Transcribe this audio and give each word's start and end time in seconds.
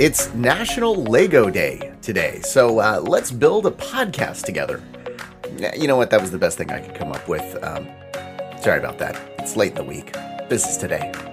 It's 0.00 0.32
National 0.32 0.94
Lego 0.94 1.50
Day 1.50 1.92
today, 2.00 2.40
so 2.40 2.78
uh, 2.78 3.02
let's 3.06 3.30
build 3.30 3.66
a 3.66 3.70
podcast 3.70 4.46
together. 4.46 4.82
You 5.76 5.88
know 5.88 5.96
what? 5.96 6.08
That 6.08 6.22
was 6.22 6.30
the 6.30 6.38
best 6.38 6.56
thing 6.56 6.70
I 6.70 6.80
could 6.80 6.94
come 6.94 7.12
up 7.12 7.28
with. 7.28 7.62
Um, 7.62 7.86
sorry 8.62 8.78
about 8.78 8.96
that. 8.96 9.20
It's 9.40 9.56
late 9.56 9.72
in 9.72 9.74
the 9.74 9.84
week. 9.84 10.14
This 10.48 10.66
is 10.66 10.78
today. 10.78 11.29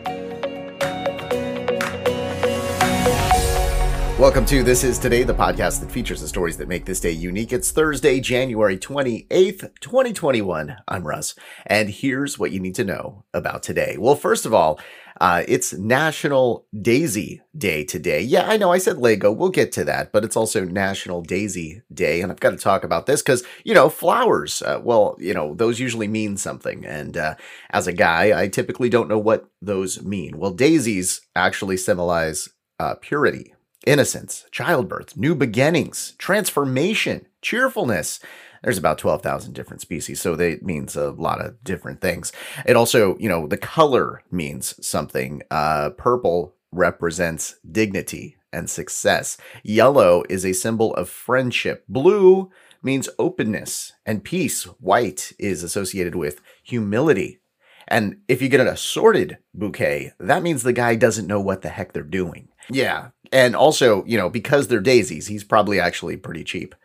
Welcome 4.19 4.47
to 4.47 4.63
This 4.63 4.83
Is 4.83 4.97
Today, 4.97 5.21
the 5.21 5.35
podcast 5.35 5.79
that 5.79 5.91
features 5.91 6.21
the 6.21 6.27
stories 6.27 6.57
that 6.57 6.67
make 6.67 6.85
this 6.85 6.99
day 6.99 7.11
unique. 7.11 7.53
It's 7.53 7.69
Thursday, 7.69 8.19
January 8.19 8.75
28th, 8.75 9.69
2021. 9.79 10.75
I'm 10.87 11.05
Russ, 11.05 11.35
and 11.67 11.87
here's 11.87 12.39
what 12.39 12.51
you 12.51 12.59
need 12.59 12.73
to 12.75 12.83
know 12.83 13.25
about 13.31 13.61
today. 13.61 13.95
Well, 13.99 14.15
first 14.15 14.47
of 14.47 14.55
all, 14.55 14.79
uh, 15.21 15.43
it's 15.47 15.71
National 15.71 16.65
Daisy 16.81 17.41
Day 17.55 17.83
today. 17.83 18.19
Yeah, 18.21 18.49
I 18.49 18.57
know 18.57 18.71
I 18.71 18.79
said 18.79 18.97
Lego. 18.97 19.31
We'll 19.31 19.49
get 19.49 19.71
to 19.73 19.85
that, 19.85 20.11
but 20.11 20.25
it's 20.25 20.35
also 20.35 20.65
National 20.65 21.21
Daisy 21.21 21.83
Day. 21.93 22.21
And 22.21 22.31
I've 22.31 22.39
got 22.39 22.51
to 22.51 22.57
talk 22.57 22.83
about 22.83 23.05
this 23.05 23.21
because, 23.21 23.43
you 23.63 23.75
know, 23.75 23.87
flowers, 23.87 24.63
uh, 24.63 24.81
well, 24.83 25.15
you 25.19 25.35
know, 25.35 25.53
those 25.53 25.79
usually 25.79 26.07
mean 26.07 26.37
something. 26.37 26.83
And 26.87 27.15
uh, 27.15 27.35
as 27.69 27.85
a 27.85 27.93
guy, 27.93 28.41
I 28.41 28.47
typically 28.47 28.89
don't 28.89 29.09
know 29.09 29.19
what 29.19 29.47
those 29.61 30.01
mean. 30.01 30.39
Well, 30.39 30.53
daisies 30.53 31.21
actually 31.35 31.77
symbolize 31.77 32.49
uh, 32.79 32.95
purity, 32.95 33.53
innocence, 33.85 34.45
childbirth, 34.51 35.15
new 35.15 35.35
beginnings, 35.35 36.13
transformation, 36.17 37.25
cheerfulness. 37.41 38.19
There's 38.63 38.77
about 38.77 38.97
12,000 38.97 39.53
different 39.53 39.81
species, 39.81 40.19
so 40.19 40.33
it 40.33 40.63
means 40.63 40.95
a 40.95 41.11
lot 41.11 41.39
of 41.39 41.63
different 41.63 42.01
things. 42.01 42.31
It 42.65 42.75
also, 42.75 43.17
you 43.17 43.29
know, 43.29 43.47
the 43.47 43.57
color 43.57 44.23
means 44.31 44.73
something. 44.85 45.43
Uh, 45.51 45.91
purple 45.91 46.55
represents 46.71 47.55
dignity 47.69 48.37
and 48.51 48.69
success. 48.69 49.37
Yellow 49.63 50.23
is 50.29 50.45
a 50.45 50.53
symbol 50.53 50.93
of 50.95 51.09
friendship. 51.09 51.85
Blue 51.87 52.49
means 52.81 53.09
openness 53.19 53.93
and 54.05 54.23
peace. 54.23 54.63
White 54.79 55.33
is 55.39 55.63
associated 55.63 56.15
with 56.15 56.41
humility. 56.63 57.39
And 57.87 58.17
if 58.27 58.41
you 58.41 58.49
get 58.49 58.59
an 58.59 58.67
assorted 58.67 59.37
bouquet, 59.53 60.13
that 60.19 60.43
means 60.43 60.63
the 60.63 60.73
guy 60.73 60.95
doesn't 60.95 61.27
know 61.27 61.39
what 61.39 61.61
the 61.61 61.69
heck 61.69 61.93
they're 61.93 62.03
doing. 62.03 62.49
Yeah. 62.69 63.09
And 63.31 63.55
also, 63.55 64.03
you 64.05 64.17
know, 64.17 64.29
because 64.29 64.67
they're 64.67 64.79
daisies, 64.79 65.27
he's 65.27 65.43
probably 65.43 65.79
actually 65.79 66.17
pretty 66.17 66.43
cheap. 66.43 66.75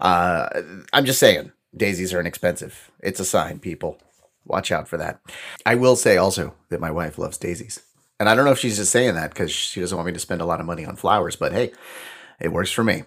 Uh, 0.00 0.48
I'm 0.92 1.04
just 1.04 1.20
saying, 1.20 1.52
daisies 1.76 2.12
are 2.12 2.20
inexpensive. 2.20 2.90
It's 3.00 3.20
a 3.20 3.24
sign, 3.24 3.58
people. 3.58 3.98
Watch 4.44 4.72
out 4.72 4.88
for 4.88 4.96
that. 4.98 5.20
I 5.64 5.74
will 5.74 5.96
say 5.96 6.16
also 6.16 6.54
that 6.70 6.80
my 6.80 6.90
wife 6.90 7.18
loves 7.18 7.38
daisies. 7.38 7.80
And 8.18 8.28
I 8.28 8.34
don't 8.34 8.44
know 8.44 8.52
if 8.52 8.58
she's 8.58 8.76
just 8.76 8.92
saying 8.92 9.14
that 9.14 9.30
because 9.30 9.50
she 9.50 9.80
doesn't 9.80 9.96
want 9.96 10.06
me 10.06 10.12
to 10.12 10.18
spend 10.18 10.40
a 10.40 10.46
lot 10.46 10.60
of 10.60 10.66
money 10.66 10.84
on 10.84 10.96
flowers, 10.96 11.36
but 11.36 11.52
hey, 11.52 11.72
it 12.42 12.52
works 12.52 12.72
for 12.72 12.82
me. 12.82 13.04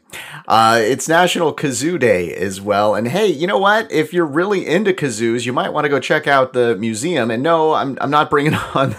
Uh, 0.48 0.80
it's 0.82 1.10
National 1.10 1.54
Kazoo 1.54 2.00
Day 2.00 2.34
as 2.34 2.62
well. 2.62 2.96
And 2.96 3.10
hey, 3.10 3.28
you 3.28 3.48
know 3.48 3.58
what? 3.58 3.92
If 3.92 4.14
you're 4.14 4.26
really 4.26 4.66
into 4.66 4.94
kazoos, 4.94 5.46
you 5.46 5.52
might 5.52 5.74
want 5.74 5.84
to 5.84 5.90
go 5.90 6.00
check 6.00 6.26
out 6.26 6.54
the 6.54 6.78
museum. 6.78 7.30
And 7.30 7.44
no, 7.44 7.74
I'm, 7.74 7.98
I'm 8.00 8.10
not 8.10 8.30
bringing 8.30 8.54
on 8.76 8.96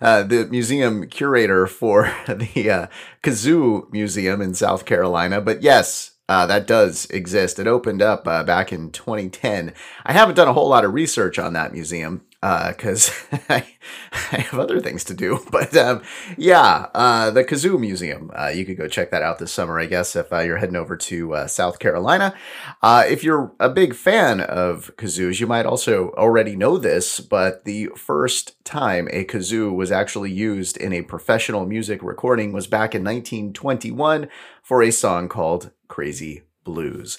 uh, 0.00 0.22
the 0.22 0.46
museum 0.46 1.08
curator 1.08 1.66
for 1.66 2.14
the 2.28 2.70
uh, 2.70 2.86
Kazoo 3.22 3.90
Museum 3.90 4.42
in 4.42 4.54
South 4.54 4.84
Carolina. 4.84 5.40
But 5.40 5.62
yes, 5.62 6.12
uh, 6.28 6.46
that 6.46 6.66
does 6.66 7.06
exist. 7.06 7.58
It 7.58 7.66
opened 7.66 8.02
up 8.02 8.28
uh, 8.28 8.44
back 8.44 8.72
in 8.72 8.90
2010. 8.90 9.72
I 10.04 10.12
haven't 10.12 10.34
done 10.34 10.48
a 10.48 10.52
whole 10.52 10.68
lot 10.68 10.84
of 10.84 10.92
research 10.92 11.38
on 11.38 11.54
that 11.54 11.72
museum 11.72 12.26
because 12.40 13.10
uh, 13.32 13.38
I, 13.50 13.66
I, 14.12 14.40
have 14.40 14.58
other 14.58 14.80
things 14.80 15.04
to 15.04 15.14
do. 15.14 15.44
But 15.50 15.76
um, 15.76 16.02
yeah, 16.38 16.86
uh, 16.94 17.30
the 17.30 17.44
Kazoo 17.44 17.78
Museum. 17.78 18.30
Uh, 18.34 18.48
you 18.48 18.64
could 18.64 18.76
go 18.76 18.86
check 18.88 19.10
that 19.10 19.22
out 19.22 19.38
this 19.38 19.52
summer, 19.52 19.78
I 19.80 19.86
guess, 19.86 20.14
if 20.14 20.32
uh, 20.32 20.38
you're 20.38 20.58
heading 20.58 20.76
over 20.76 20.96
to 20.96 21.34
uh, 21.34 21.46
South 21.48 21.78
Carolina. 21.78 22.34
Uh, 22.82 23.04
if 23.06 23.24
you're 23.24 23.52
a 23.58 23.68
big 23.68 23.94
fan 23.94 24.40
of 24.40 24.94
kazoos, 24.96 25.40
you 25.40 25.46
might 25.46 25.66
also 25.66 26.10
already 26.10 26.56
know 26.56 26.78
this, 26.78 27.20
but 27.20 27.64
the 27.64 27.86
first 27.96 28.64
time 28.64 29.08
a 29.10 29.24
kazoo 29.24 29.74
was 29.74 29.90
actually 29.90 30.30
used 30.30 30.76
in 30.76 30.92
a 30.92 31.02
professional 31.02 31.66
music 31.66 32.02
recording 32.02 32.52
was 32.52 32.66
back 32.66 32.94
in 32.94 33.02
1921 33.02 34.28
for 34.62 34.82
a 34.82 34.90
song 34.92 35.28
called 35.28 35.72
Crazy 35.88 36.44
Blues. 36.64 37.18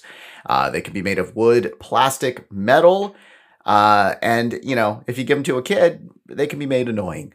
they 0.72 0.80
can 0.80 0.94
be 0.94 1.02
made 1.02 1.18
of 1.18 1.36
wood, 1.36 1.74
plastic, 1.78 2.50
metal. 2.50 3.14
Uh, 3.64 4.14
and, 4.22 4.58
you 4.62 4.74
know, 4.74 5.02
if 5.06 5.18
you 5.18 5.24
give 5.24 5.36
them 5.36 5.44
to 5.44 5.58
a 5.58 5.62
kid, 5.62 6.10
they 6.26 6.46
can 6.46 6.58
be 6.58 6.66
made 6.66 6.88
annoying. 6.88 7.34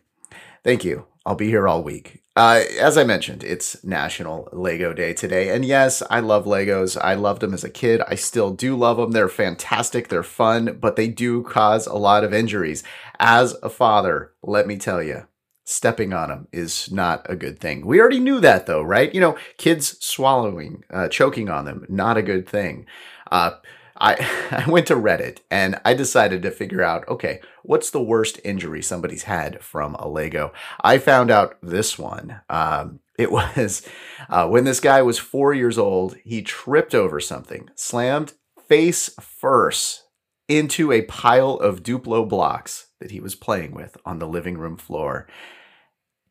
Thank 0.63 0.83
you. 0.83 1.05
I'll 1.25 1.35
be 1.35 1.47
here 1.47 1.67
all 1.67 1.83
week. 1.83 2.23
Uh, 2.37 2.61
as 2.79 2.97
I 2.97 3.03
mentioned, 3.03 3.43
it's 3.43 3.83
National 3.83 4.47
Lego 4.53 4.93
Day 4.93 5.13
today. 5.13 5.49
And 5.49 5.65
yes, 5.65 6.03
I 6.09 6.19
love 6.19 6.45
Legos. 6.45 6.95
I 7.01 7.15
loved 7.15 7.41
them 7.41 7.53
as 7.53 7.63
a 7.63 7.69
kid. 7.69 8.01
I 8.07 8.15
still 8.15 8.51
do 8.51 8.75
love 8.75 8.97
them. 8.97 9.11
They're 9.11 9.27
fantastic. 9.27 10.07
They're 10.07 10.23
fun, 10.23 10.77
but 10.79 10.95
they 10.95 11.07
do 11.07 11.41
cause 11.41 11.87
a 11.87 11.95
lot 11.95 12.23
of 12.23 12.33
injuries. 12.33 12.83
As 13.19 13.55
a 13.63 13.69
father, 13.69 14.33
let 14.43 14.67
me 14.67 14.77
tell 14.77 15.01
you, 15.01 15.27
stepping 15.65 16.13
on 16.13 16.29
them 16.29 16.47
is 16.53 16.91
not 16.91 17.25
a 17.27 17.35
good 17.35 17.59
thing. 17.59 17.85
We 17.85 17.99
already 17.99 18.19
knew 18.19 18.39
that 18.39 18.67
though, 18.67 18.83
right? 18.83 19.13
You 19.13 19.19
know, 19.19 19.37
kids 19.57 19.97
swallowing, 20.05 20.83
uh, 20.91 21.07
choking 21.09 21.49
on 21.49 21.65
them, 21.65 21.85
not 21.89 22.17
a 22.17 22.21
good 22.21 22.47
thing. 22.47 22.85
Uh, 23.31 23.51
I, 23.99 24.15
I 24.65 24.69
went 24.69 24.87
to 24.87 24.95
Reddit 24.95 25.39
and 25.49 25.79
I 25.85 25.93
decided 25.93 26.41
to 26.43 26.51
figure 26.51 26.83
out 26.83 27.07
okay, 27.07 27.41
what's 27.63 27.89
the 27.89 28.01
worst 28.01 28.39
injury 28.43 28.81
somebody's 28.81 29.23
had 29.23 29.61
from 29.61 29.95
a 29.95 30.07
Lego? 30.07 30.53
I 30.81 30.97
found 30.97 31.31
out 31.31 31.57
this 31.61 31.97
one. 31.97 32.41
Um, 32.49 32.99
it 33.17 33.31
was 33.37 33.87
uh, 34.29 34.47
when 34.47 34.63
this 34.63 34.79
guy 34.79 35.01
was 35.01 35.17
four 35.17 35.53
years 35.53 35.77
old, 35.77 36.15
he 36.23 36.41
tripped 36.41 36.95
over 36.95 37.19
something, 37.19 37.69
slammed 37.75 38.33
face 38.67 39.09
first 39.19 40.03
into 40.47 40.91
a 40.91 41.01
pile 41.03 41.53
of 41.55 41.83
Duplo 41.83 42.27
blocks 42.27 42.87
that 42.99 43.11
he 43.11 43.19
was 43.19 43.35
playing 43.35 43.73
with 43.73 43.97
on 44.05 44.19
the 44.19 44.27
living 44.27 44.57
room 44.57 44.77
floor. 44.77 45.27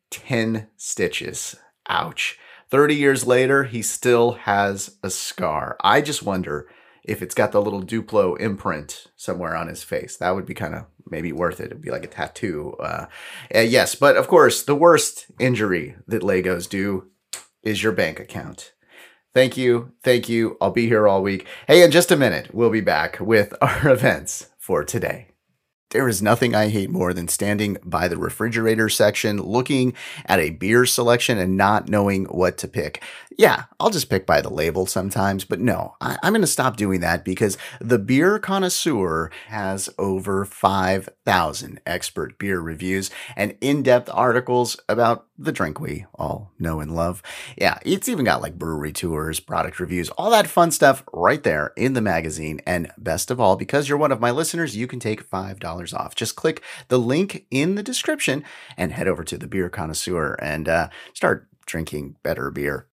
10 0.09 0.67
stitches. 0.77 1.55
Ouch. 1.89 2.39
30 2.69 2.95
years 2.95 3.25
later, 3.25 3.63
he 3.65 3.81
still 3.81 4.33
has 4.33 4.97
a 5.03 5.09
scar. 5.09 5.77
I 5.81 6.01
just 6.01 6.23
wonder 6.23 6.67
if 7.07 7.21
it's 7.21 7.33
got 7.33 7.51
the 7.51 7.61
little 7.61 7.81
Duplo 7.81 8.39
imprint 8.39 9.07
somewhere 9.15 9.55
on 9.55 9.67
his 9.67 9.83
face. 9.83 10.17
That 10.17 10.35
would 10.35 10.45
be 10.45 10.53
kind 10.53 10.75
of 10.75 10.85
maybe 11.09 11.31
worth 11.31 11.59
it. 11.59 11.67
It'd 11.67 11.81
be 11.81 11.89
like 11.89 12.03
a 12.03 12.07
tattoo. 12.07 12.75
Uh, 12.79 13.05
uh, 13.55 13.59
yes, 13.59 13.95
but 13.95 14.17
of 14.17 14.27
course, 14.27 14.61
the 14.61 14.75
worst 14.75 15.27
injury 15.39 15.95
that 16.07 16.21
Legos 16.21 16.69
do 16.69 17.07
is 17.63 17.81
your 17.81 17.93
bank 17.93 18.19
account. 18.19 18.73
Thank 19.33 19.55
you. 19.55 19.93
Thank 20.03 20.27
you. 20.29 20.57
I'll 20.59 20.71
be 20.71 20.87
here 20.87 21.07
all 21.07 21.21
week. 21.21 21.45
Hey, 21.67 21.83
in 21.83 21.91
just 21.91 22.11
a 22.11 22.17
minute, 22.17 22.53
we'll 22.53 22.69
be 22.69 22.81
back 22.81 23.19
with 23.19 23.53
our 23.61 23.89
events 23.89 24.47
for 24.57 24.83
today. 24.83 25.27
There 25.91 26.09
is 26.09 26.21
nothing 26.21 26.53
I 26.53 26.67
hate 26.67 26.89
more 26.89 27.13
than 27.13 27.29
standing 27.29 27.77
by 27.81 28.09
the 28.09 28.17
refrigerator 28.17 28.89
section, 28.89 29.41
looking 29.41 29.93
at 30.25 30.39
a 30.39 30.49
beer 30.49 30.85
selection 30.85 31.37
and 31.37 31.55
not 31.55 31.87
knowing 31.87 32.25
what 32.25 32.57
to 32.57 32.67
pick. 32.67 33.01
Yeah, 33.39 33.65
I'll 33.79 33.91
just 33.91 34.09
pick 34.09 34.25
by 34.25 34.41
the 34.41 34.49
label 34.49 34.87
sometimes, 34.87 35.45
but 35.45 35.59
no, 35.59 35.95
I, 36.01 36.17
am 36.23 36.33
going 36.33 36.41
to 36.41 36.47
stop 36.47 36.75
doing 36.75 37.01
that 37.01 37.23
because 37.23 37.55
the 37.79 37.99
Beer 37.99 38.39
Connoisseur 38.39 39.29
has 39.45 39.91
over 39.99 40.43
5,000 40.43 41.79
expert 41.85 42.39
beer 42.39 42.59
reviews 42.59 43.11
and 43.35 43.55
in 43.61 43.83
depth 43.83 44.09
articles 44.11 44.79
about 44.89 45.27
the 45.37 45.51
drink 45.51 45.79
we 45.79 46.07
all 46.15 46.51
know 46.57 46.79
and 46.79 46.95
love. 46.95 47.21
Yeah, 47.55 47.77
it's 47.85 48.09
even 48.09 48.25
got 48.25 48.41
like 48.41 48.57
brewery 48.57 48.91
tours, 48.91 49.39
product 49.39 49.79
reviews, 49.79 50.09
all 50.09 50.31
that 50.31 50.47
fun 50.47 50.71
stuff 50.71 51.03
right 51.13 51.43
there 51.43 51.73
in 51.77 51.93
the 51.93 52.01
magazine. 52.01 52.59
And 52.65 52.91
best 52.97 53.29
of 53.29 53.39
all, 53.39 53.55
because 53.55 53.87
you're 53.87 53.99
one 53.99 54.11
of 54.11 54.19
my 54.19 54.31
listeners, 54.31 54.75
you 54.75 54.87
can 54.87 54.99
take 54.99 55.29
$5 55.29 55.93
off. 55.93 56.15
Just 56.15 56.35
click 56.35 56.63
the 56.87 56.97
link 56.97 57.45
in 57.51 57.75
the 57.75 57.83
description 57.83 58.43
and 58.75 58.93
head 58.93 59.07
over 59.07 59.23
to 59.23 59.37
the 59.37 59.47
Beer 59.47 59.69
Connoisseur 59.69 60.33
and 60.41 60.67
uh, 60.67 60.89
start 61.13 61.47
drinking 61.67 62.15
better 62.23 62.49
beer. 62.49 62.87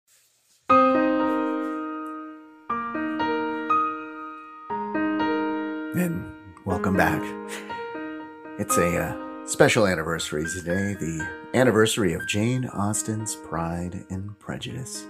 And 5.95 6.25
welcome 6.65 6.97
back. 6.97 7.21
It's 8.57 8.75
a 8.79 8.97
uh, 8.97 9.45
special 9.45 9.85
anniversary 9.85 10.43
today, 10.45 10.95
the 10.95 11.27
anniversary 11.53 12.13
of 12.13 12.27
Jane 12.27 12.65
Austen's 12.65 13.35
Pride 13.35 14.03
and 14.09 14.39
Prejudice. 14.39 15.05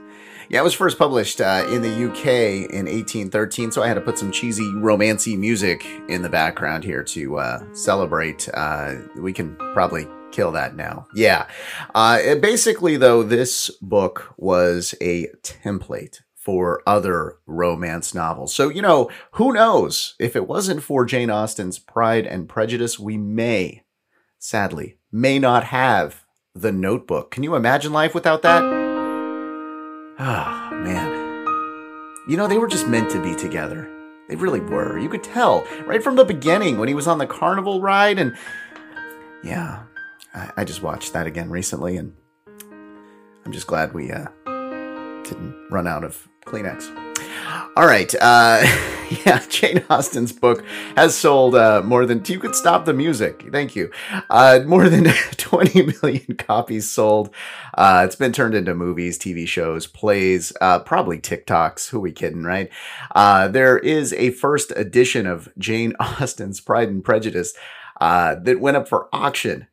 Yeah, 0.50 0.60
it 0.60 0.64
was 0.64 0.74
first 0.74 0.98
published 0.98 1.40
uh, 1.40 1.66
in 1.70 1.84
the 1.84 2.10
UK 2.10 2.70
in 2.70 2.86
1813, 2.88 3.72
so 3.72 3.82
I 3.82 3.88
had 3.88 3.94
to 3.94 4.02
put 4.02 4.20
some 4.20 4.30
cheesy, 4.30 4.70
romancy 4.74 5.40
music 5.40 5.86
in 6.10 6.22
the 6.22 6.28
background 6.28 6.84
here 6.84 7.02
to 7.02 7.38
uh, 7.38 7.74
celebrate. 7.74 8.50
Uh, 8.54 8.96
we 9.16 9.32
can 9.32 9.56
probably 9.74 10.06
kill 10.34 10.52
that 10.52 10.76
now. 10.76 11.08
Yeah. 11.16 11.48
Uh, 11.96 12.36
basically, 12.36 12.98
though, 12.98 13.24
this 13.24 13.70
book 13.82 14.34
was 14.36 14.96
a 15.00 15.28
template 15.44 16.20
for 16.44 16.84
other 16.86 17.38
romance 17.46 18.14
novels. 18.14 18.54
So, 18.54 18.68
you 18.68 18.82
know, 18.82 19.10
who 19.34 19.54
knows? 19.54 20.16
If 20.20 20.36
it 20.36 20.46
wasn't 20.46 20.84
for 20.84 21.06
Jane 21.06 21.30
Austen's 21.30 21.80
Pride 21.80 22.28
and 22.28 22.50
Prejudice, 22.50 23.00
we 23.00 23.18
may, 23.18 23.84
sadly, 24.40 24.98
may 25.10 25.40
not 25.40 25.64
have 25.64 26.26
the 26.54 26.74
notebook. 26.74 27.32
Can 27.32 27.44
you 27.44 27.56
imagine 27.56 27.94
life 27.94 28.14
without 28.14 28.42
that? 28.42 28.62
Oh, 30.20 30.70
man. 30.74 31.14
You 32.28 32.36
know, 32.36 32.48
they 32.48 32.58
were 32.58 32.68
just 32.68 32.90
meant 32.90 33.10
to 33.12 33.24
be 33.24 33.36
together. 33.36 33.90
They 34.28 34.36
really 34.36 34.60
were. 34.60 35.00
You 35.00 35.08
could 35.08 35.24
tell 35.24 35.66
right 35.86 36.04
from 36.04 36.18
the 36.18 36.26
beginning 36.26 36.78
when 36.78 36.90
he 36.90 36.94
was 36.94 37.08
on 37.08 37.20
the 37.20 37.26
carnival 37.26 37.80
ride. 37.80 38.20
And 38.20 38.36
yeah, 39.46 39.84
I, 40.34 40.52
I 40.58 40.64
just 40.66 40.84
watched 40.84 41.14
that 41.14 41.26
again 41.26 41.50
recently. 41.50 41.96
And 41.96 42.14
I'm 43.46 43.54
just 43.54 43.68
glad 43.68 43.94
we 43.94 44.12
uh, 44.12 44.28
didn't 45.24 45.68
run 45.72 45.88
out 45.88 46.04
of 46.04 46.28
Kleenex. 46.46 47.14
All 47.76 47.88
right. 47.88 48.14
Uh, 48.22 48.62
yeah, 49.26 49.44
Jane 49.50 49.84
Austen's 49.90 50.32
book 50.32 50.64
has 50.96 51.16
sold 51.16 51.56
uh, 51.56 51.82
more 51.84 52.06
than. 52.06 52.24
You 52.26 52.40
could 52.40 52.56
stop 52.56 52.86
the 52.86 52.94
music. 52.94 53.46
Thank 53.52 53.76
you. 53.76 53.92
Uh, 54.30 54.60
more 54.66 54.90
than 54.90 55.06
20 55.38 55.94
million 56.02 56.36
copies 56.38 56.90
sold. 56.90 57.34
Uh, 57.74 58.04
it's 58.06 58.16
been 58.16 58.32
turned 58.32 58.56
into 58.56 58.76
movies, 58.76 59.18
TV 59.18 59.48
shows, 59.48 59.88
plays, 59.88 60.54
uh, 60.62 60.80
probably 60.80 61.20
TikToks. 61.20 61.90
Who 61.90 62.00
we 62.00 62.12
kidding, 62.12 62.44
right? 62.44 62.70
Uh, 63.16 63.48
there 63.48 63.78
is 63.78 64.14
a 64.14 64.32
first 64.32 64.72
edition 64.76 65.26
of 65.26 65.50
Jane 65.58 65.94
Austen's 66.00 66.62
Pride 66.62 66.90
and 66.90 67.04
Prejudice 67.04 67.54
that 68.00 68.60
went 68.60 68.78
up 68.78 68.88
for 68.88 69.10
auction. 69.14 69.68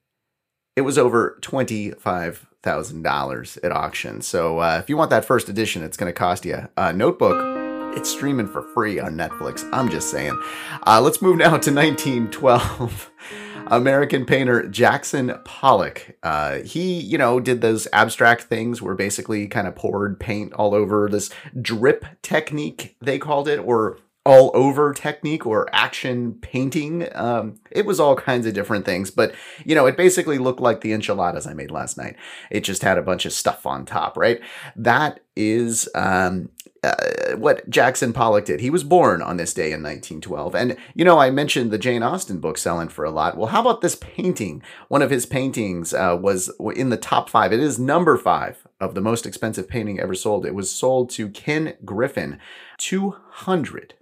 It 0.76 0.82
was 0.82 0.96
over 0.96 1.38
25 1.42 2.46
thousand 2.62 3.02
dollars 3.02 3.58
at 3.62 3.72
auction. 3.72 4.20
So 4.20 4.58
uh, 4.58 4.78
if 4.82 4.88
you 4.88 4.96
want 4.96 5.10
that 5.10 5.24
first 5.24 5.48
edition, 5.48 5.82
it's 5.82 5.96
going 5.96 6.12
to 6.12 6.18
cost 6.18 6.44
you 6.44 6.68
a 6.76 6.92
notebook. 6.92 7.58
It's 7.96 8.10
streaming 8.10 8.46
for 8.46 8.62
free 8.62 9.00
on 9.00 9.14
Netflix. 9.14 9.68
I'm 9.72 9.88
just 9.90 10.10
saying. 10.10 10.40
Uh, 10.86 11.00
let's 11.00 11.20
move 11.20 11.38
now 11.38 11.56
to 11.58 11.72
1912. 11.72 13.10
American 13.66 14.26
painter 14.26 14.66
Jackson 14.68 15.32
Pollock. 15.44 16.16
Uh, 16.24 16.58
he, 16.58 17.00
you 17.00 17.16
know, 17.16 17.38
did 17.38 17.60
those 17.60 17.86
abstract 17.92 18.42
things 18.42 18.82
where 18.82 18.94
basically 18.96 19.46
kind 19.46 19.68
of 19.68 19.76
poured 19.76 20.18
paint 20.18 20.52
all 20.54 20.74
over 20.74 21.08
this 21.08 21.30
drip 21.60 22.04
technique, 22.20 22.96
they 23.00 23.18
called 23.18 23.46
it, 23.46 23.58
or 23.58 23.98
all 24.30 24.52
over 24.54 24.92
technique 24.92 25.44
or 25.44 25.68
action 25.72 26.34
painting. 26.34 27.08
Um, 27.16 27.58
it 27.72 27.84
was 27.84 27.98
all 27.98 28.14
kinds 28.14 28.46
of 28.46 28.54
different 28.54 28.84
things, 28.84 29.10
but 29.10 29.34
you 29.64 29.74
know, 29.74 29.86
it 29.86 29.96
basically 29.96 30.38
looked 30.38 30.60
like 30.60 30.82
the 30.82 30.92
enchiladas 30.92 31.48
I 31.48 31.52
made 31.52 31.72
last 31.72 31.98
night. 31.98 32.14
It 32.48 32.60
just 32.60 32.82
had 32.82 32.96
a 32.96 33.02
bunch 33.02 33.26
of 33.26 33.32
stuff 33.32 33.66
on 33.66 33.84
top, 33.84 34.16
right? 34.16 34.40
That 34.76 35.18
is 35.34 35.88
um, 35.96 36.50
uh, 36.84 36.94
what 37.38 37.68
Jackson 37.68 38.12
Pollock 38.12 38.44
did. 38.44 38.60
He 38.60 38.70
was 38.70 38.84
born 38.84 39.20
on 39.20 39.36
this 39.36 39.52
day 39.52 39.72
in 39.72 39.82
1912. 39.82 40.54
And, 40.54 40.76
you 40.94 41.04
know, 41.04 41.18
I 41.18 41.30
mentioned 41.30 41.72
the 41.72 41.78
Jane 41.78 42.04
Austen 42.04 42.38
book 42.38 42.56
selling 42.56 42.88
for 42.88 43.04
a 43.04 43.10
lot. 43.10 43.36
Well, 43.36 43.48
how 43.48 43.62
about 43.62 43.80
this 43.80 43.96
painting? 43.96 44.62
One 44.86 45.02
of 45.02 45.10
his 45.10 45.26
paintings 45.26 45.92
uh, 45.92 46.16
was 46.20 46.52
in 46.76 46.90
the 46.90 46.96
top 46.96 47.28
five. 47.28 47.52
It 47.52 47.58
is 47.58 47.80
number 47.80 48.16
five 48.16 48.64
of 48.78 48.94
the 48.94 49.00
most 49.00 49.26
expensive 49.26 49.66
painting 49.66 49.98
ever 49.98 50.14
sold. 50.14 50.46
It 50.46 50.54
was 50.54 50.70
sold 50.70 51.10
to 51.10 51.30
Ken 51.30 51.74
Griffin, 51.84 52.38
200 52.78 53.94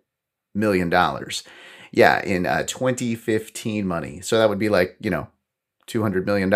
million 0.59 0.91
dollars. 0.91 1.43
Yeah, 1.91 2.23
in 2.23 2.45
uh, 2.45 2.65
2015 2.65 3.87
money. 3.87 4.21
So 4.21 4.39
that 4.39 4.49
would 4.49 4.59
be 4.59 4.69
like 4.69 4.97
you 5.01 5.11
know. 5.11 5.29
$200 5.89 6.27
million 6.27 6.53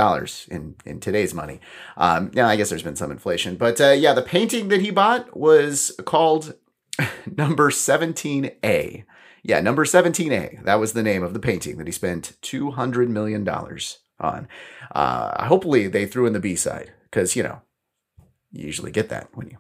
in, 0.50 0.74
in 0.84 1.00
today's 1.00 1.32
money. 1.32 1.58
Um, 1.96 2.30
yeah, 2.34 2.46
I 2.48 2.56
guess 2.56 2.68
there's 2.68 2.82
been 2.82 2.96
some 2.96 3.10
inflation. 3.10 3.56
But 3.56 3.80
uh, 3.80 3.92
yeah, 3.92 4.12
the 4.12 4.20
painting 4.20 4.68
that 4.68 4.82
he 4.82 4.90
bought 4.90 5.34
was 5.34 5.98
called 6.04 6.52
number 7.36 7.70
17A. 7.70 9.04
Yeah, 9.42 9.60
number 9.60 9.84
17A. 9.84 10.64
That 10.64 10.78
was 10.78 10.92
the 10.92 11.02
name 11.02 11.22
of 11.22 11.34
the 11.34 11.40
painting 11.40 11.78
that 11.78 11.86
he 11.86 11.92
spent 11.92 12.36
$200 12.42 13.08
million 13.08 13.48
on. 14.20 14.48
Uh, 14.94 15.46
hopefully, 15.46 15.88
they 15.88 16.06
threw 16.06 16.26
in 16.26 16.32
the 16.32 16.40
B 16.40 16.54
side 16.54 16.92
because, 17.04 17.34
you 17.34 17.42
know, 17.42 17.62
you 18.52 18.66
usually 18.66 18.92
get 18.92 19.08
that 19.08 19.28
when 19.34 19.48
you 19.48 19.56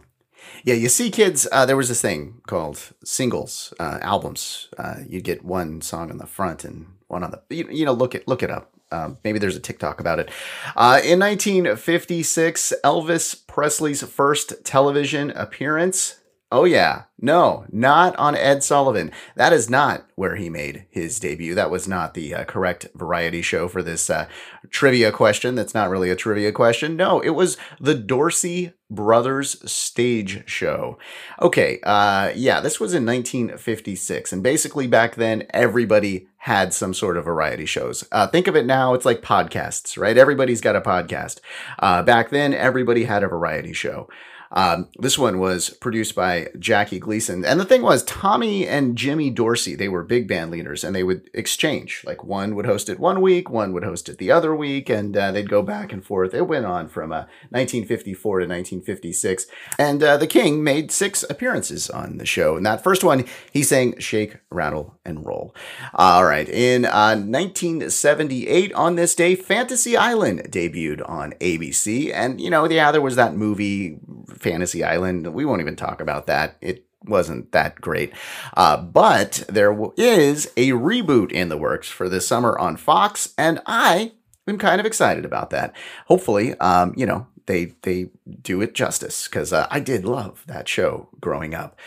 yeah, 0.64 0.74
you 0.74 0.88
see, 0.88 1.10
kids. 1.10 1.46
Uh, 1.50 1.66
there 1.66 1.76
was 1.76 1.88
this 1.88 2.00
thing 2.00 2.40
called 2.46 2.92
singles 3.04 3.74
uh, 3.80 3.98
albums. 4.02 4.68
Uh, 4.78 4.96
you'd 5.08 5.24
get 5.24 5.44
one 5.44 5.80
song 5.80 6.10
on 6.10 6.18
the 6.18 6.26
front 6.26 6.64
and 6.64 6.86
one 7.08 7.24
on 7.24 7.32
the. 7.32 7.54
You, 7.54 7.68
you 7.70 7.84
know, 7.84 7.92
look 7.92 8.14
it 8.14 8.26
look 8.28 8.42
it 8.42 8.50
up. 8.50 8.70
Um, 8.90 9.18
maybe 9.24 9.38
there's 9.38 9.56
a 9.56 9.60
TikTok 9.60 10.00
about 10.00 10.18
it. 10.18 10.30
Uh, 10.76 11.00
in 11.02 11.18
1956, 11.18 12.74
Elvis 12.84 13.46
Presley's 13.46 14.02
first 14.02 14.64
television 14.64 15.30
appearance 15.30 16.16
Oh, 16.52 16.64
yeah. 16.64 17.04
No, 17.18 17.64
not 17.72 18.14
on 18.16 18.36
Ed 18.36 18.62
Sullivan. 18.62 19.10
That 19.36 19.54
is 19.54 19.70
not 19.70 20.04
where 20.16 20.36
he 20.36 20.50
made 20.50 20.84
his 20.90 21.18
debut. 21.18 21.54
That 21.54 21.70
was 21.70 21.88
not 21.88 22.12
the 22.12 22.34
uh, 22.34 22.44
correct 22.44 22.88
variety 22.94 23.40
show 23.40 23.68
for 23.68 23.82
this 23.82 24.10
uh, 24.10 24.26
trivia 24.68 25.12
question. 25.12 25.54
That's 25.54 25.72
not 25.72 25.88
really 25.88 26.10
a 26.10 26.16
trivia 26.16 26.52
question. 26.52 26.94
No, 26.94 27.20
it 27.20 27.30
was 27.30 27.56
the 27.80 27.94
Dorsey 27.94 28.74
Brothers 28.90 29.70
stage 29.70 30.46
show. 30.46 30.98
Okay, 31.40 31.80
uh, 31.84 32.32
yeah, 32.34 32.60
this 32.60 32.78
was 32.78 32.92
in 32.92 33.06
1956. 33.06 34.30
And 34.30 34.42
basically, 34.42 34.86
back 34.86 35.14
then, 35.14 35.44
everybody 35.54 36.26
had 36.38 36.74
some 36.74 36.92
sort 36.92 37.16
of 37.16 37.24
variety 37.24 37.64
shows. 37.64 38.04
Uh, 38.12 38.26
think 38.26 38.46
of 38.46 38.56
it 38.56 38.66
now, 38.66 38.92
it's 38.92 39.06
like 39.06 39.22
podcasts, 39.22 39.96
right? 39.96 40.18
Everybody's 40.18 40.60
got 40.60 40.76
a 40.76 40.82
podcast. 40.82 41.40
Uh, 41.78 42.02
back 42.02 42.28
then, 42.28 42.52
everybody 42.52 43.04
had 43.04 43.22
a 43.22 43.28
variety 43.28 43.72
show. 43.72 44.08
Um, 44.52 44.88
this 44.98 45.18
one 45.18 45.38
was 45.38 45.70
produced 45.70 46.14
by 46.14 46.48
Jackie 46.58 46.98
Gleason. 46.98 47.44
And 47.44 47.58
the 47.58 47.64
thing 47.64 47.82
was, 47.82 48.04
Tommy 48.04 48.66
and 48.66 48.96
Jimmy 48.96 49.30
Dorsey, 49.30 49.74
they 49.74 49.88
were 49.88 50.02
big 50.02 50.28
band 50.28 50.50
leaders 50.50 50.84
and 50.84 50.94
they 50.94 51.02
would 51.02 51.30
exchange. 51.32 52.02
Like 52.06 52.22
one 52.22 52.54
would 52.54 52.66
host 52.66 52.88
it 52.88 53.00
one 53.00 53.20
week, 53.20 53.48
one 53.48 53.72
would 53.72 53.84
host 53.84 54.08
it 54.08 54.18
the 54.18 54.30
other 54.30 54.54
week, 54.54 54.88
and 54.90 55.16
uh, 55.16 55.32
they'd 55.32 55.48
go 55.48 55.62
back 55.62 55.92
and 55.92 56.04
forth. 56.04 56.34
It 56.34 56.46
went 56.46 56.66
on 56.66 56.88
from 56.88 57.12
uh, 57.12 57.24
1954 57.50 58.40
to 58.40 58.44
1956. 58.44 59.46
And 59.78 60.02
uh, 60.02 60.16
the 60.18 60.26
King 60.26 60.62
made 60.62 60.90
six 60.90 61.24
appearances 61.28 61.88
on 61.88 62.18
the 62.18 62.26
show. 62.26 62.56
And 62.56 62.66
that 62.66 62.84
first 62.84 63.02
one, 63.02 63.24
he 63.52 63.62
sang 63.62 63.98
Shake, 63.98 64.36
Rattle, 64.50 64.98
and 65.04 65.24
Roll. 65.24 65.54
All 65.94 66.24
right. 66.24 66.48
In 66.48 66.82
1978, 66.82 68.72
uh, 68.72 68.78
on 68.78 68.96
this 68.96 69.14
day, 69.14 69.34
Fantasy 69.34 69.96
Island 69.96 70.48
debuted 70.50 71.08
on 71.08 71.32
ABC. 71.40 72.12
And, 72.12 72.40
you 72.40 72.50
know, 72.50 72.68
yeah, 72.68 72.92
there 72.92 73.00
was 73.00 73.16
that 73.16 73.34
movie 73.34 73.98
Fantasy 74.42 74.84
Island. 74.84 75.32
We 75.32 75.44
won't 75.44 75.60
even 75.60 75.76
talk 75.76 76.00
about 76.00 76.26
that. 76.26 76.56
It 76.60 76.84
wasn't 77.04 77.52
that 77.52 77.80
great. 77.80 78.12
Uh, 78.56 78.76
but 78.76 79.44
there 79.48 79.76
is 79.96 80.46
a 80.56 80.70
reboot 80.70 81.32
in 81.32 81.48
the 81.48 81.56
works 81.56 81.88
for 81.88 82.08
this 82.08 82.26
summer 82.26 82.58
on 82.58 82.76
Fox, 82.76 83.34
and 83.36 83.60
I 83.66 84.12
am 84.46 84.58
kind 84.58 84.80
of 84.80 84.86
excited 84.86 85.24
about 85.24 85.50
that. 85.50 85.74
Hopefully, 86.06 86.54
um, 86.58 86.94
you 86.96 87.06
know, 87.06 87.26
they 87.46 87.74
they 87.82 88.10
do 88.42 88.60
it 88.60 88.74
justice 88.74 89.26
because 89.28 89.52
uh, 89.52 89.66
I 89.70 89.80
did 89.80 90.04
love 90.04 90.44
that 90.46 90.68
show 90.68 91.08
growing 91.20 91.54
up. 91.54 91.78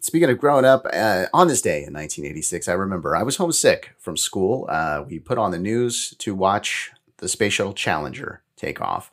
Speaking 0.00 0.30
of 0.30 0.38
growing 0.38 0.64
up, 0.64 0.86
uh, 0.92 1.26
on 1.34 1.48
this 1.48 1.60
day 1.60 1.78
in 1.78 1.92
1986, 1.92 2.68
I 2.68 2.72
remember 2.72 3.16
I 3.16 3.24
was 3.24 3.36
homesick 3.36 3.90
from 3.98 4.16
school. 4.16 4.66
Uh, 4.70 5.04
we 5.06 5.18
put 5.18 5.38
on 5.38 5.50
the 5.50 5.58
news 5.58 6.14
to 6.18 6.34
watch 6.34 6.92
the 7.18 7.28
Space 7.28 7.54
Shuttle 7.54 7.74
Challenger 7.74 8.42
take 8.56 8.80
off 8.80 9.10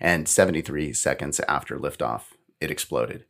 and 0.00 0.28
73 0.28 0.92
seconds 0.92 1.40
after 1.48 1.78
liftoff, 1.78 2.32
it 2.60 2.70
exploded. 2.70 3.24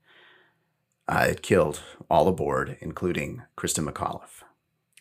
Uh, 1.06 1.26
it 1.30 1.42
killed 1.42 1.80
all 2.10 2.28
aboard, 2.28 2.76
including 2.80 3.42
Christa 3.56 3.86
McAuliffe. 3.86 4.42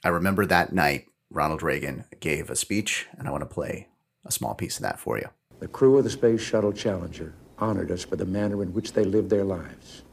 I 0.04 0.10
remember 0.10 0.46
that 0.46 0.72
night, 0.72 1.08
Ronald 1.30 1.62
Reagan 1.62 2.06
gave 2.20 2.50
a 2.50 2.56
speech, 2.56 3.08
and 3.18 3.28
I 3.28 3.32
want 3.32 3.42
to 3.42 3.54
play 3.54 3.90
a 4.26 4.32
small 4.32 4.56
piece 4.56 4.78
of 4.78 4.84
that 4.84 5.00
for 5.00 5.18
you. 5.18 5.28
The 5.60 5.68
crew 5.68 5.98
of 5.98 6.04
the 6.04 6.10
Space 6.10 6.42
Shuttle 6.42 6.72
Challenger 6.72 7.34
honored 7.58 7.92
us 7.92 8.06
for 8.06 8.16
the 8.16 8.26
manner 8.26 8.62
in 8.62 8.74
which 8.74 8.94
they 8.94 9.04
lived 9.04 9.30
their 9.30 9.44
lives. 9.44 10.04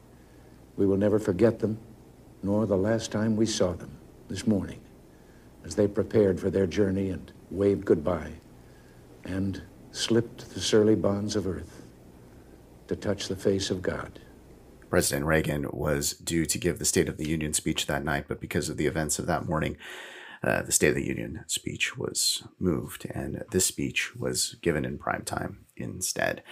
We 0.75 0.85
will 0.85 0.97
never 0.97 1.19
forget 1.19 1.59
them, 1.59 1.77
nor 2.43 2.65
the 2.65 2.77
last 2.77 3.11
time 3.11 3.35
we 3.35 3.45
saw 3.45 3.73
them 3.73 3.97
this 4.27 4.47
morning 4.47 4.81
as 5.63 5.75
they 5.75 5.87
prepared 5.87 6.39
for 6.39 6.49
their 6.49 6.67
journey 6.67 7.09
and 7.09 7.31
waved 7.49 7.85
goodbye 7.85 8.33
and 9.23 9.61
slipped 9.95 10.53
the 10.53 10.59
surly 10.59 10.95
bonds 10.95 11.37
of 11.37 11.47
earth 11.47 11.81
to 12.87 12.95
touch 12.95 13.27
the 13.27 13.35
face 13.35 13.69
of 13.69 13.81
God. 13.81 14.19
President 14.89 15.25
Reagan 15.25 15.67
was 15.71 16.11
due 16.11 16.45
to 16.45 16.57
give 16.57 16.79
the 16.79 16.85
State 16.85 17.07
of 17.07 17.17
the 17.17 17.27
Union 17.27 17.53
speech 17.53 17.87
that 17.87 18.03
night, 18.03 18.25
but 18.27 18.41
because 18.41 18.69
of 18.69 18.77
the 18.77 18.87
events 18.87 19.19
of 19.19 19.25
that 19.27 19.47
morning, 19.47 19.77
uh, 20.43 20.61
the 20.63 20.71
State 20.71 20.89
of 20.89 20.95
the 20.95 21.07
Union 21.07 21.45
speech 21.47 21.97
was 21.97 22.43
moved, 22.59 23.07
and 23.09 23.43
this 23.51 23.65
speech 23.65 24.15
was 24.15 24.57
given 24.61 24.83
in 24.83 24.97
prime 24.97 25.23
time 25.23 25.65
instead. 25.77 26.43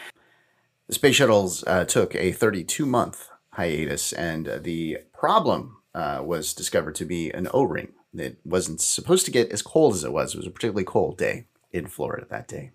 The 0.87 0.95
space 0.95 1.15
shuttles 1.15 1.63
uh, 1.67 1.83
took 1.85 2.15
a 2.15 2.31
32 2.31 2.85
month 2.85 3.29
hiatus, 3.51 4.13
and 4.13 4.61
the 4.63 4.99
problem 5.11 5.77
uh, 5.93 6.21
was 6.23 6.53
discovered 6.53 6.95
to 6.95 7.05
be 7.05 7.29
an 7.31 7.49
O 7.53 7.63
ring. 7.63 7.91
It 8.15 8.37
wasn't 8.45 8.79
supposed 8.79 9.25
to 9.25 9.31
get 9.31 9.51
as 9.51 9.61
cold 9.61 9.95
as 9.95 10.03
it 10.03 10.13
was. 10.13 10.33
It 10.33 10.37
was 10.37 10.47
a 10.47 10.51
particularly 10.51 10.85
cold 10.85 11.17
day 11.17 11.47
in 11.71 11.87
Florida 11.87 12.25
that 12.29 12.47
day. 12.47 12.71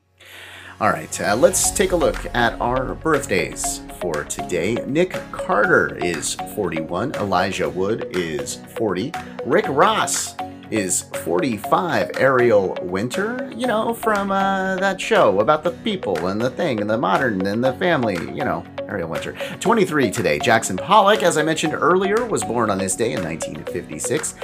All 0.80 0.90
right, 0.90 1.20
uh, 1.20 1.34
let's 1.34 1.72
take 1.72 1.90
a 1.90 1.96
look 1.96 2.16
at 2.36 2.60
our 2.60 2.94
birthdays 2.94 3.80
for 4.00 4.22
today. 4.24 4.76
Nick 4.86 5.10
Carter 5.32 5.96
is 5.96 6.34
41, 6.54 7.16
Elijah 7.16 7.68
Wood 7.68 8.06
is 8.12 8.56
40, 8.76 9.12
Rick 9.44 9.66
Ross 9.68 10.36
is 10.70 11.02
45, 11.24 12.12
Ariel 12.18 12.76
Winter, 12.82 13.50
you 13.56 13.66
know, 13.66 13.94
from 13.94 14.30
uh, 14.30 14.76
that 14.76 15.00
show 15.00 15.40
about 15.40 15.64
the 15.64 15.70
people 15.70 16.28
and 16.28 16.40
the 16.40 16.50
thing 16.50 16.80
and 16.80 16.88
the 16.88 16.98
modern 16.98 17.44
and 17.46 17.64
the 17.64 17.72
family, 17.74 18.14
you 18.14 18.44
know, 18.44 18.64
Ariel 18.88 19.08
Winter. 19.08 19.36
23 19.60 20.10
today, 20.10 20.38
Jackson 20.38 20.76
Pollock, 20.76 21.22
as 21.22 21.36
I 21.36 21.42
mentioned 21.42 21.74
earlier, 21.74 22.24
was 22.26 22.44
born 22.44 22.70
on 22.70 22.78
this 22.78 22.94
day 22.94 23.12
in 23.12 23.22
1956. 23.24 24.34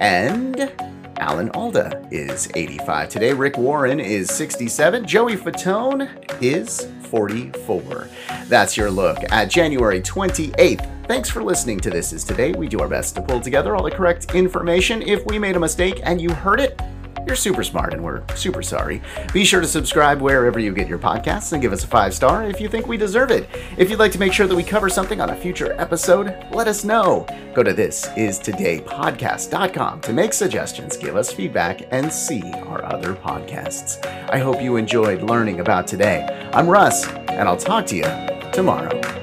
And 0.00 0.72
Alan 1.20 1.50
Alda 1.50 2.02
is 2.10 2.48
85 2.54 3.10
today. 3.10 3.32
Rick 3.34 3.58
Warren 3.58 4.00
is 4.00 4.30
67. 4.30 5.06
Joey 5.06 5.36
Fatone 5.36 6.08
is 6.40 6.88
44. 7.02 8.08
That's 8.46 8.74
your 8.74 8.90
look 8.90 9.18
at 9.30 9.50
January 9.50 10.00
28th. 10.00 11.06
Thanks 11.06 11.28
for 11.28 11.42
listening 11.42 11.78
to 11.80 11.90
This 11.90 12.14
Is 12.14 12.24
Today. 12.24 12.52
We 12.52 12.68
do 12.68 12.80
our 12.80 12.88
best 12.88 13.14
to 13.16 13.22
pull 13.22 13.40
together 13.40 13.76
all 13.76 13.82
the 13.82 13.90
correct 13.90 14.34
information. 14.34 15.02
If 15.02 15.26
we 15.26 15.38
made 15.38 15.56
a 15.56 15.60
mistake 15.60 16.00
and 16.04 16.20
you 16.20 16.30
heard 16.30 16.58
it, 16.58 16.80
you're 17.26 17.36
super 17.36 17.62
smart 17.62 17.94
and 17.94 18.02
we're 18.02 18.22
super 18.34 18.62
sorry. 18.62 19.00
Be 19.32 19.44
sure 19.44 19.60
to 19.60 19.66
subscribe 19.66 20.20
wherever 20.20 20.58
you 20.58 20.72
get 20.72 20.88
your 20.88 20.98
podcasts 20.98 21.52
and 21.52 21.62
give 21.62 21.72
us 21.72 21.84
a 21.84 21.86
five 21.86 22.14
star 22.14 22.44
if 22.44 22.60
you 22.60 22.68
think 22.68 22.86
we 22.86 22.96
deserve 22.96 23.30
it. 23.30 23.48
If 23.76 23.90
you'd 23.90 23.98
like 23.98 24.12
to 24.12 24.18
make 24.18 24.32
sure 24.32 24.46
that 24.46 24.56
we 24.56 24.62
cover 24.62 24.88
something 24.88 25.20
on 25.20 25.30
a 25.30 25.36
future 25.36 25.78
episode, 25.80 26.34
let 26.52 26.68
us 26.68 26.84
know. 26.84 27.26
Go 27.54 27.62
to 27.62 27.74
thisistodaypodcast.com 27.74 30.00
to 30.00 30.12
make 30.12 30.32
suggestions, 30.32 30.96
give 30.96 31.16
us 31.16 31.32
feedback, 31.32 31.82
and 31.90 32.12
see 32.12 32.42
our 32.66 32.84
other 32.84 33.14
podcasts. 33.14 34.04
I 34.30 34.38
hope 34.38 34.62
you 34.62 34.76
enjoyed 34.76 35.22
learning 35.22 35.60
about 35.60 35.86
today. 35.86 36.26
I'm 36.52 36.68
Russ, 36.68 37.08
and 37.08 37.48
I'll 37.48 37.56
talk 37.56 37.86
to 37.86 37.96
you 37.96 38.04
tomorrow. 38.52 39.19